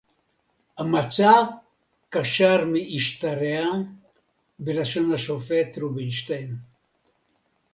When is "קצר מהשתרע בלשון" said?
2.09-5.13